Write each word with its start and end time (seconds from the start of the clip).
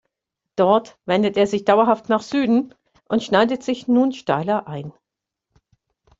Dort 0.55 0.97
wendet 1.05 1.37
er 1.37 1.45
sich 1.45 1.63
dauerhaft 1.63 2.09
nach 2.09 2.23
Süden 2.23 2.73
und 3.07 3.21
schneidet 3.21 3.61
sich 3.61 3.87
nun 3.87 4.13
steiler 4.13 4.65
ein. 4.67 4.93